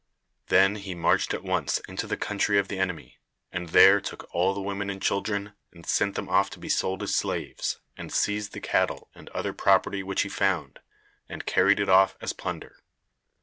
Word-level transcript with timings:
Then 0.47 0.77
he 0.77 0.95
marched 0.95 1.31
at 1.31 1.43
once 1.43 1.77
into 1.87 2.07
the 2.07 2.17
country 2.17 2.57
of 2.57 2.69
the 2.69 2.79
enemy, 2.79 3.19
and 3.51 3.69
there 3.69 4.01
took 4.01 4.27
all 4.33 4.55
the 4.55 4.59
women 4.59 4.89
and 4.89 4.99
children, 4.99 5.53
and 5.71 5.85
sent 5.85 6.15
them 6.15 6.27
off 6.27 6.49
to 6.49 6.59
be 6.59 6.69
sold 6.69 7.03
as 7.03 7.13
slaves, 7.13 7.77
and 7.95 8.11
seized 8.11 8.53
the 8.53 8.61
cattle 8.61 9.11
and 9.13 9.29
other 9.29 9.53
property 9.53 10.01
which 10.01 10.23
he 10.23 10.27
found, 10.29 10.79
and 11.29 11.45
carried 11.45 11.79
it 11.79 11.87
off 11.87 12.17
as 12.19 12.33
plunder. 12.33 12.79